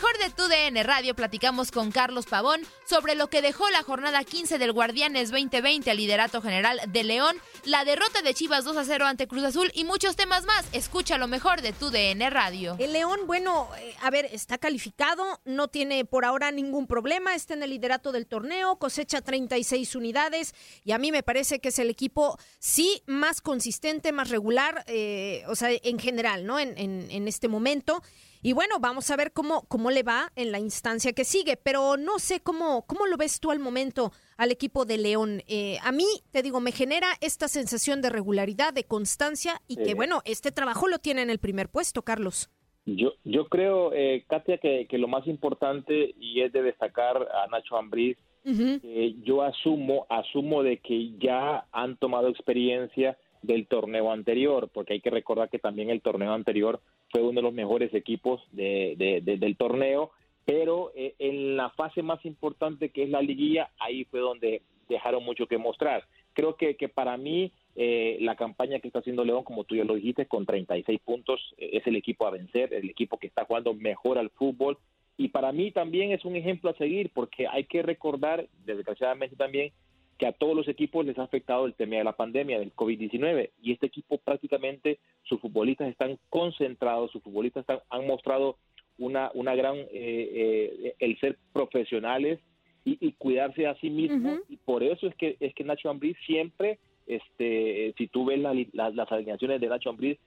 [0.00, 4.24] Mejor de tu DN Radio platicamos con Carlos Pavón sobre lo que dejó la jornada
[4.24, 8.84] 15 del Guardianes 2020 al liderato general de León, la derrota de Chivas 2 a
[8.86, 10.64] 0 ante Cruz Azul y muchos temas más.
[10.72, 12.76] Escucha lo mejor de tu DN Radio.
[12.78, 17.52] El León, bueno, eh, a ver, está calificado, no tiene por ahora ningún problema, está
[17.52, 21.78] en el liderato del torneo, cosecha 36 unidades y a mí me parece que es
[21.78, 26.58] el equipo, sí, más consistente, más regular, eh, o sea, en general, ¿no?
[26.58, 28.02] En, en, en este momento.
[28.42, 31.96] Y bueno, vamos a ver cómo, cómo le va en la instancia que sigue, pero
[31.96, 35.42] no sé cómo, cómo lo ves tú al momento al equipo de León.
[35.46, 39.90] Eh, a mí, te digo, me genera esta sensación de regularidad, de constancia y que
[39.90, 39.94] Sí.
[39.94, 42.50] bueno, este trabajo lo tiene en el primer puesto, Carlos.
[42.86, 47.46] Yo, yo creo, eh, Katia, que, que lo más importante y es de destacar a
[47.48, 54.68] Nacho Ambriz, eh, yo asumo, asumo de que ya han tomado experiencia del torneo anterior,
[54.72, 56.80] porque hay que recordar que también el torneo anterior
[57.10, 60.10] fue uno de los mejores equipos de, de- de- del torneo,
[60.44, 65.24] pero eh, en la fase más importante que es la liguilla, ahí fue donde dejaron
[65.24, 66.04] mucho que mostrar.
[66.32, 69.94] Creo que, para mí eh, la campaña que está haciendo León, como tú ya lo
[69.94, 73.74] dijiste, con 36 puntos, eh, es el equipo a vencer, el equipo que está jugando
[73.74, 74.78] mejor al fútbol.
[75.16, 79.72] Y para mí también es un ejemplo a seguir, porque hay que recordar, desgraciadamente también,
[80.20, 83.50] que a todos los equipos les ha afectado el tema de la pandemia, del COVID-19.
[83.62, 88.58] Y este equipo prácticamente, sus futbolistas están concentrados, sus futbolistas están- han mostrado
[88.98, 92.38] una, una gran, eh, eh, el ser profesionales
[92.84, 94.40] y, y cuidarse a sí mismos.
[94.50, 98.54] Y por eso es que, es que Nacho Ambriz siempre, este, si tú ves la-
[98.72, 100.18] la- las alineaciones de Nacho Ambriz,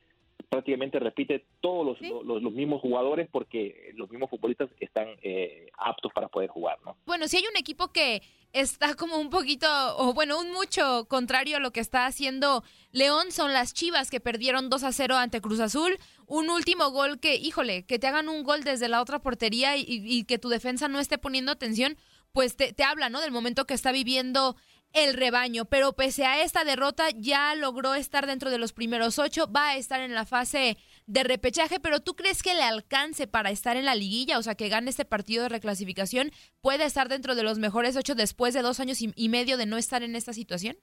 [0.50, 6.12] prácticamente repite todos los, los, los mismos jugadores porque los mismos futbolistas están eh, aptos
[6.14, 6.96] para poder jugar, ¿no?
[7.06, 8.22] Bueno, si hay un equipo que
[8.54, 9.68] está como un poquito,
[9.98, 14.20] o bueno, un mucho contrario a lo que está haciendo León, son las Chivas que
[14.20, 15.98] perdieron 2 a 0 ante Cruz Azul.
[16.28, 19.86] Un último gol que, híjole, que te hagan un gol desde la otra portería y,
[19.88, 21.98] y que tu defensa no esté poniendo atención,
[22.32, 23.22] pues te, te habla, ¿no?
[23.22, 24.56] Del momento que está viviendo
[24.94, 25.66] el rebaño.
[25.66, 29.78] Pero pese a esta derrota, ya logró estar dentro de los primeros ocho, va a
[29.78, 33.86] estar en la fase de repechaje, pero ¿tú crees que le alcance para estar en
[33.86, 34.38] la liguilla?
[34.38, 36.32] O sea, que gane este partido de reclasificación,
[36.62, 39.78] ¿puede estar dentro de los mejores ocho después de dos años y, medio de no
[39.78, 40.78] estar en esta situación?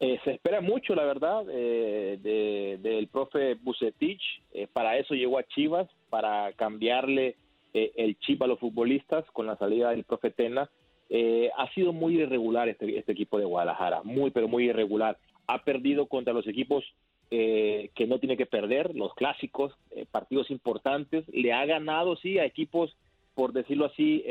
[0.00, 4.22] Eh, se espera mucho, la verdad, eh, de- del profe Bucetich.
[4.52, 7.36] Eh, para eso llegó a Chivas, para cambiarle
[7.74, 10.70] eh, el chip a los futbolistas con la salida del profe Tena.
[11.10, 15.18] Eh, ha sido muy irregular este, este equipo de Guadalajara, muy, pero muy irregular.
[15.46, 16.84] Ha perdido contra los equipos
[17.30, 21.24] eh, que no tiene que perder, los clásicos, eh, partidos importantes.
[21.28, 22.96] Le ha ganado, sí, a equipos
[23.34, 24.24] por decirlo así,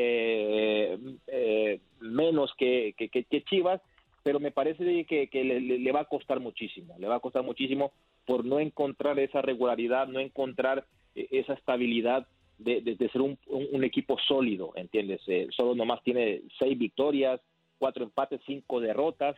[2.01, 3.79] menos que, que, Chivas,
[4.21, 7.93] pero me parece que, que le, va a costar muchísimo, le va a costar muchísimo
[8.25, 10.83] por no encontrar esa regularidad, no encontrar
[11.15, 12.27] esa estabilidad
[12.57, 15.21] de, de, ser un, un, equipo sólido, ¿entiendes?
[15.51, 17.39] solo nomás tiene seis victorias,
[17.77, 19.35] cuatro empates, cinco derrotas,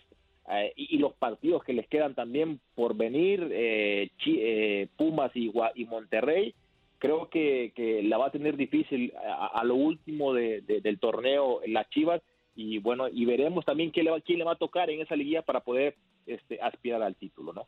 [0.52, 5.86] eh, y, los partidos que les quedan también por venir, eh, eh, Pumas y, y,
[5.86, 6.56] Monterrey,
[6.98, 11.88] creo que, que, la va a tener difícil a, lo último de, del torneo las
[11.90, 12.22] Chivas
[12.56, 15.16] y bueno, y veremos también quién le, va, quién le va a tocar en esa
[15.16, 15.96] liguilla para poder
[16.26, 17.68] este, aspirar al título, ¿no?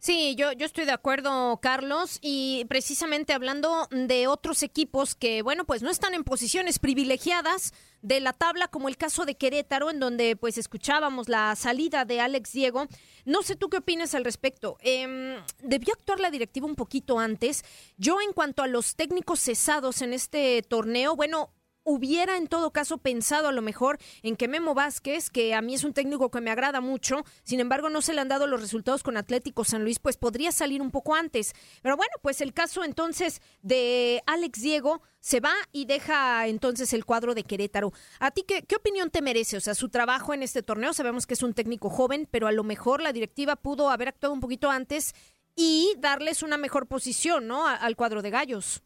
[0.00, 5.66] Sí, yo, yo estoy de acuerdo, Carlos, y precisamente hablando de otros equipos que, bueno,
[5.66, 10.00] pues no están en posiciones privilegiadas de la tabla, como el caso de Querétaro, en
[10.00, 12.86] donde pues escuchábamos la salida de Alex Diego.
[13.26, 14.78] No sé tú qué opinas al respecto.
[14.80, 17.62] Eh, ¿Debió actuar la directiva un poquito antes?
[17.98, 21.50] Yo en cuanto a los técnicos cesados en este torneo, bueno,
[21.84, 25.74] hubiera en todo caso pensado a lo mejor en que Memo Vázquez, que a mí
[25.74, 28.60] es un técnico que me agrada mucho, sin embargo no se le han dado los
[28.60, 31.52] resultados con Atlético San Luis, pues podría salir un poco antes.
[31.82, 37.04] Pero bueno, pues el caso entonces de Alex Diego se va y deja entonces el
[37.04, 37.92] cuadro de Querétaro.
[38.18, 39.56] ¿A ti qué, qué opinión te merece?
[39.56, 42.52] O sea, su trabajo en este torneo, sabemos que es un técnico joven, pero a
[42.52, 45.14] lo mejor la directiva pudo haber actuado un poquito antes
[45.56, 47.66] y darles una mejor posición, ¿no?
[47.66, 48.82] al cuadro de Gallos.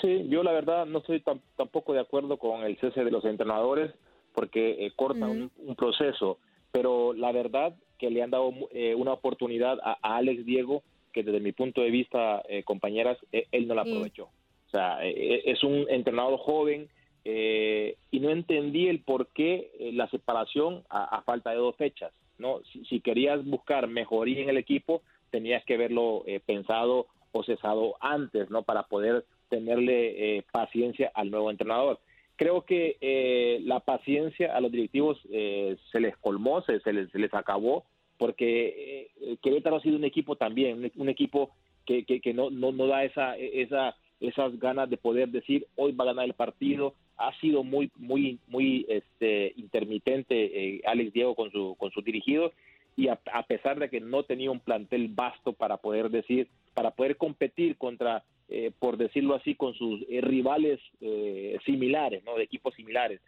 [0.00, 1.22] Sí, yo la verdad no estoy
[1.56, 3.92] tampoco de acuerdo con el cese de los entrenadores
[4.38, 6.38] porque eh, corta un, proceso,
[6.70, 11.40] pero la verdad que le han dado eh, una oportunidad a, Alex Diego que desde
[11.40, 14.26] mi punto de vista, eh, compañeras, él no la aprovechó.
[14.26, 16.88] O sea, es un entrenador joven
[17.24, 22.12] y no entendí el por qué la separación a, falta de dos fechas.
[22.36, 27.96] no si, si, querías buscar mejoría en el equipo, tenías que haberlo pensado o cesado
[28.00, 28.62] antes, ¿no?
[28.62, 32.00] Para poder tenerle eh, paciencia al nuevo entrenador.
[32.36, 37.18] Creo que eh, la paciencia a los directivos eh, se les colmó, se, les, se
[37.18, 37.84] les acabó,
[38.16, 39.10] porque
[39.42, 41.50] Querétaro ha sido un equipo también, un, equipo
[41.86, 46.04] que, que, no, no, no, da esa, esa, esas ganas de poder decir hoy va
[46.04, 46.94] a ganar el partido.
[47.16, 52.52] Ha sido muy, muy, muy este, intermitente Alex Diego con su, con su dirigido
[52.98, 53.16] y a,
[53.46, 58.24] pesar de que no tenía un plantel vasto para poder decir, para poder competir contra
[58.48, 62.36] eh, por decirlo así, con sus eh, rivales eh, similares, ¿no?
[62.36, 63.20] De equipos similares.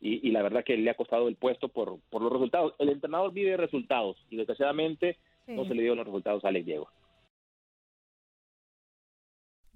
[0.00, 2.72] Y, la verdad que le ha costado el puesto por, por los resultados.
[2.78, 5.16] El entrenador vive resultados y desgraciadamente
[5.48, 6.88] no se le dio los resultados a Alex Diego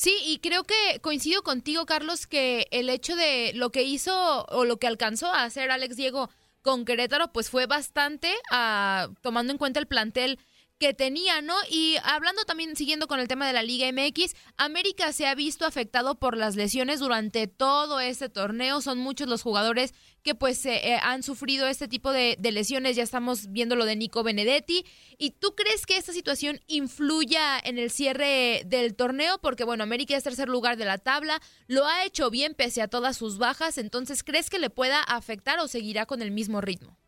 [0.00, 4.64] Sí, y creo que coincido contigo, Carlos, que el hecho de lo que hizo o
[4.64, 6.30] lo que alcanzó a hacer Alex Diego
[6.62, 10.38] con Querétaro, pues fue bastante, ah, tomando en cuenta el plantel
[10.80, 11.54] que tenía, ¿no?
[11.70, 15.66] Y hablando también, siguiendo con el tema de la Liga MX, América se ha visto
[15.66, 18.80] afectado por las lesiones durante todo este torneo.
[18.80, 19.92] Son muchos los jugadores
[20.22, 22.96] que pues eh, han sufrido este tipo de, lesiones.
[22.96, 24.86] Ya estamos viendo lo de Nico Benedetti.
[25.18, 29.38] ¿Y tú crees que esta situación influya en el cierre del torneo?
[29.42, 32.88] Porque bueno, América es tercer lugar de la tabla, lo ha hecho bien pese a
[32.88, 33.76] todas sus bajas.
[33.76, 36.99] Entonces, ¿crees que le pueda afectar o seguirá con el mismo ritmo?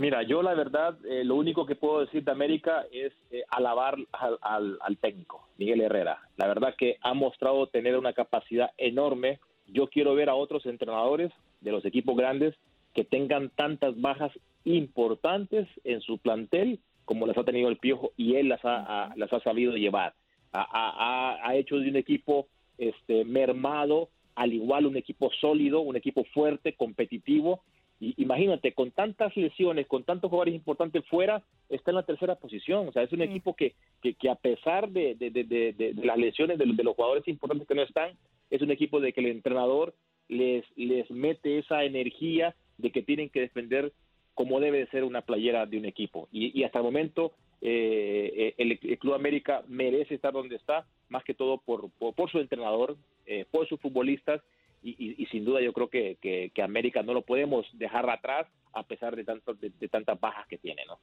[0.00, 3.96] Mira, yo la verdad, eh, lo único que puedo decir de América es eh, alabar
[4.12, 6.20] al, técnico, Miguel Herrera.
[6.36, 9.40] La verdad que ha mostrado tener una capacidad enorme.
[9.66, 12.54] Yo quiero ver a otros entrenadores de los equipos grandes
[12.94, 14.30] que tengan tantas bajas
[14.64, 19.32] importantes en su plantel como las ha tenido el Piojo y él las ha, las
[19.32, 20.14] ha sabido llevar.
[20.52, 26.24] Ha, ha, hecho de un equipo este, mermado, al igual un equipo sólido, un equipo
[26.32, 27.62] fuerte, competitivo
[28.00, 32.88] imagínate, con tantas lesiones, con tantos jugadores importantes fuera, está en la tercera posición.
[32.88, 36.94] O sea, es un equipo que, que, a pesar de, de, las lesiones de, los
[36.94, 38.12] jugadores importantes que no están,
[38.50, 39.94] es un equipo de que el entrenador
[40.28, 43.92] les, les mete esa energía de que tienen que defender
[44.34, 46.28] como debe de ser una playera de un equipo.
[46.30, 51.58] Y, hasta el momento eh, el, Club América merece estar donde está, más que todo
[51.58, 54.40] por, por, su entrenador, eh, por sus futbolistas
[54.82, 59.16] y, sin duda yo creo que, que, América no lo podemos dejar atrás a pesar
[59.16, 60.98] de, tanto, de, tantas bajas que tiene, ¿no?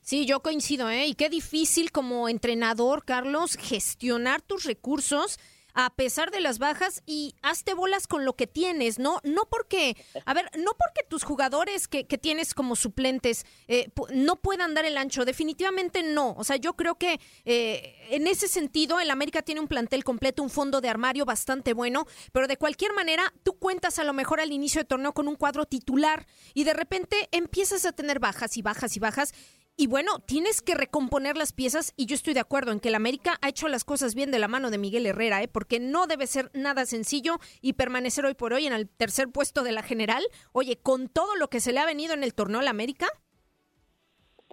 [0.00, 1.06] Sí, yo coincido, ¿eh?
[1.06, 5.38] Y qué difícil como entrenador, Carlos, gestionar tus recursos
[5.74, 9.20] a pesar de las bajas y hazte bolas con lo que tienes, ¿no?
[9.24, 14.36] No porque, a ver, no porque tus jugadores que, que tienes como suplentes eh, no
[14.36, 16.34] puedan dar el ancho, definitivamente no.
[16.36, 20.42] O sea, yo creo que eh, en ese sentido el América tiene un plantel completo,
[20.42, 24.40] un fondo de armario bastante bueno, pero de cualquier manera tú cuentas a lo mejor
[24.40, 28.56] al inicio de torneo con un cuadro titular y de repente empiezas a tener bajas
[28.56, 29.32] y bajas y bajas
[29.76, 32.94] y bueno, tienes que recomponer las piezas y yo estoy de acuerdo en que el
[32.94, 35.48] América ha hecho las cosas bien de la mano de Miguel Herrera, ¿eh?
[35.48, 39.62] porque no debe ser nada sencillo y permanecer hoy por hoy en el tercer puesto
[39.62, 40.22] de la general.
[40.52, 43.06] Oye, con todo lo que se le ha venido en el torneo al América.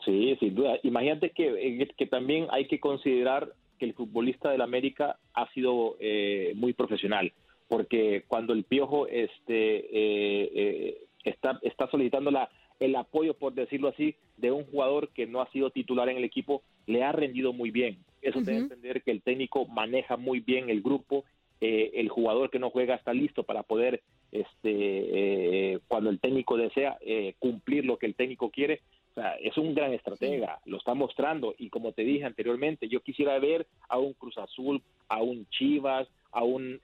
[0.05, 0.79] Sí, sin duda.
[0.83, 5.97] Imagínate que, eh, que también hay que considerar que el futbolista del América ha sido
[5.99, 7.33] eh, muy profesional,
[7.67, 14.15] porque cuando el Piojo este, eh, está, está solicitando la el apoyo, por decirlo así,
[14.37, 17.71] de un jugador que no ha sido titular en el equipo, le ha rendido muy
[17.71, 17.97] bien.
[18.21, 21.23] Eso debe entender que el técnico maneja muy bien el grupo,
[21.59, 26.57] eh, el jugador que no juega está listo para poder, este, eh, cuando el técnico
[26.57, 28.81] desea eh, cumplir lo que el técnico quiere.
[29.11, 32.99] O sea, es un gran estratega, lo está mostrando y como te dije anteriormente, yo
[33.01, 36.79] quisiera ver a un Cruz Azul, a un Chivas, a un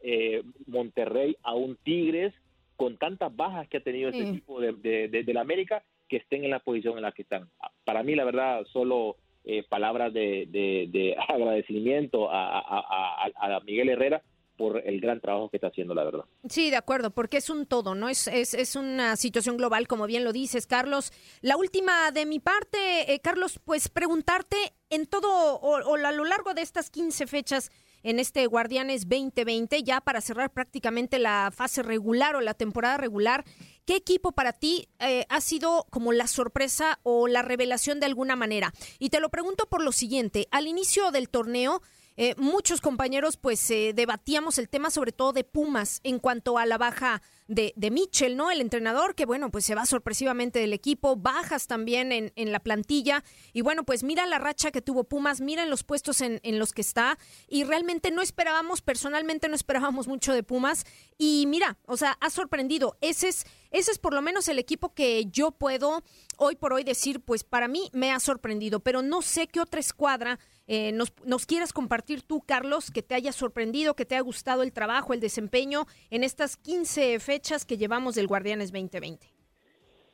[0.66, 2.34] Monterrey, a un Tigres
[2.75, 4.74] con tantas bajas que ha tenido este equipo de,
[5.08, 7.50] de, la América, que estén en la posición en la que están.
[7.86, 14.22] Para mí, la verdad, solo eh, palabras de, agradecimiento a, a, Miguel Herrera
[14.58, 16.25] por el gran trabajo que está haciendo, la verdad.
[16.48, 18.08] Sí, de acuerdo, porque es un todo, ¿no?
[18.08, 21.12] Es, es, es una situación global, como bien lo dices, Carlos.
[21.42, 24.56] La última de mi parte, eh, Carlos, pues preguntarte
[24.89, 27.72] en todo o, a lo largo de estas 15 fechas,
[28.03, 33.45] en este Guardianes 2020, ya para cerrar prácticamente la fase regular o la temporada regular.
[33.86, 38.36] ¿Qué equipo para ti eh, ha sido como la sorpresa o la revelación de alguna
[38.36, 38.74] manera?
[39.00, 41.81] Y te lo pregunto por lo siguiente, al inicio del torneo,
[42.17, 46.65] eh, muchos compañeros pues eh, debatíamos el tema sobre todo de Pumas en cuanto a
[46.65, 48.51] la baja de, de Mitchell, ¿no?
[48.51, 52.60] El entrenador que, bueno, pues se va sorpresivamente del equipo, bajas también en, en la
[52.60, 53.24] plantilla.
[53.51, 56.72] Y bueno, pues mira la racha que tuvo Pumas, mira los puestos en, en los
[56.74, 57.17] que está.
[57.48, 60.86] Y realmente no esperábamos, personalmente no esperábamos mucho de Pumas.
[61.17, 62.98] Y mira, o sea, ha sorprendido.
[63.01, 66.03] Ese es, ese es por lo menos el equipo que yo puedo
[66.38, 69.79] hoy por hoy decir, pues para mí me ha sorprendido, pero no sé qué otra
[69.79, 74.24] escuadra eh, nos, nos quieras compartir tú, Carlos, que te haya sorprendido, que te haya
[74.24, 79.27] gustado el trabajo, el desempeño en estas 15 fechas que llevamos del Guardianes 2020.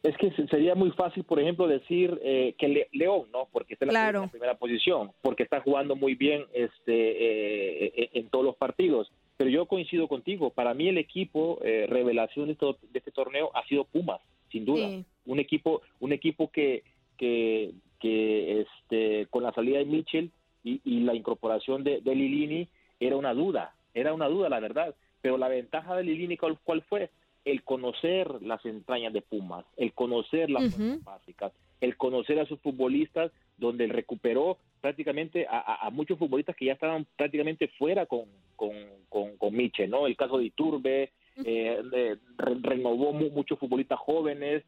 [0.02, 3.50] Es que sería muy fácil, por ejemplo, decir eh, que León, ¿no?
[3.52, 8.46] Porque está en la, primera posición, porque está jugando muy bien este eh, en todos
[8.46, 9.12] los partidos.
[9.36, 10.52] Pero yo coincido contigo.
[10.52, 12.58] Para mí el equipo revelación de,
[12.94, 14.88] este torneo ha sido Pumas, sin duda.
[15.26, 16.84] Un equipo, un equipo que
[17.20, 20.32] que, que este, con la salida de Mitchell
[20.64, 22.68] y, la incorporación de, Lilini
[23.00, 27.10] era una duda, era una duda la verdad, pero la ventaja de Lilini ¿cuál, fue?
[27.46, 33.32] El conocer las entrañas de Pumas, el conocer las básicas, el conocer a sus futbolistas,
[33.58, 38.26] donde él recuperó prácticamente a, muchos futbolistas que ya estaban prácticamente fuera con,
[38.56, 38.74] con,
[39.10, 40.08] con, Michel, ¿no?
[40.08, 41.12] El caso de Iturbe,
[41.44, 44.64] eh, renovó muchos futbolistas jóvenes,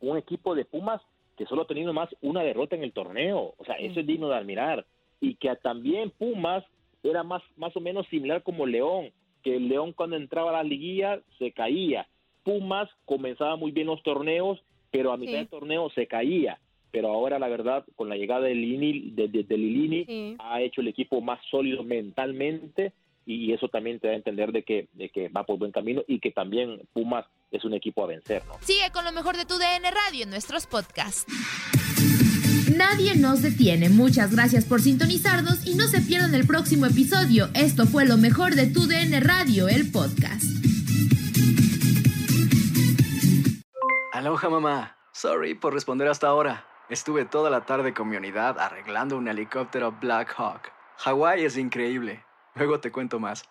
[0.00, 1.00] un equipo de Pumas
[1.38, 3.54] que solo ha tenido más una derrota en el torneo.
[3.56, 4.84] O sea, eso es digno de admirar.
[5.20, 6.64] Y que también Pumas
[7.04, 9.10] era más, más o menos similar como León,
[9.44, 12.08] que el León cuando entraba a la liguilla se caía.
[12.42, 14.58] Pumas comenzaba muy bien los torneos,
[14.90, 16.58] pero a mitad del torneo se caía.
[16.90, 21.20] Pero ahora, la verdad, con la llegada de, Lini, de, Lilini, ha hecho el equipo
[21.20, 22.92] más sólido mentalmente
[23.26, 26.02] y eso también te da a entender de que, de que va por buen camino
[26.08, 28.42] y que también Pumas es un equipo a vencer.
[28.46, 28.54] ¿no?
[28.62, 31.26] Sigue con lo mejor de tu DN Radio en nuestros podcasts.
[32.76, 33.88] Nadie nos detiene.
[33.88, 37.48] Muchas gracias por sintonizarnos y no se pierdan el próximo episodio.
[37.54, 40.44] Esto fue lo mejor de tu DN Radio, el podcast.
[44.12, 44.96] Aloha mamá.
[45.12, 46.66] Sorry por responder hasta ahora.
[46.88, 50.72] Estuve toda la tarde con mi unidad arreglando un helicóptero Black Hawk.
[50.98, 52.24] Hawái es increíble.
[52.54, 53.44] Luego te cuento más.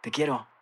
[0.00, 0.46] Te quiero.